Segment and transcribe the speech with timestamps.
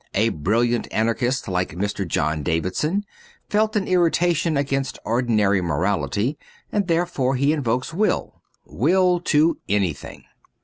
[0.15, 2.07] A brilliant anarchist like Mr.
[2.07, 3.05] John Davidson
[3.51, 6.39] felt an irritation against ordinary morality,
[6.71, 8.41] and therefore he invokes will—
[8.81, 10.23] will to anything.